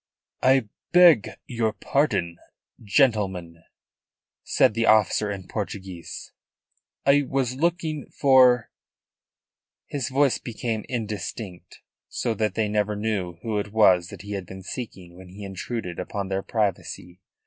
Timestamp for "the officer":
4.73-5.29